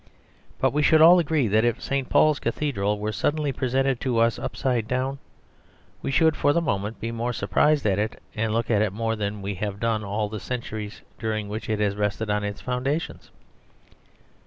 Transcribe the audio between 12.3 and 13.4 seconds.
on its foundations.